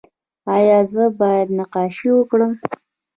ایا 0.55 0.79
زه 0.91 1.03
باید 1.19 1.47
نقاشي 1.57 2.09
وکړم؟ 2.13 2.51